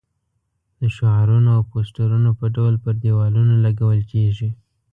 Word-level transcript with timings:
د 0.79 0.81
شعارونو 0.95 1.49
او 1.57 1.61
پوسټرونو 1.71 2.29
په 2.39 2.45
ډول 2.55 2.75
پر 2.83 2.93
دېوالونو 3.03 3.53
لګول 3.65 3.99
کېږي. 4.11 4.49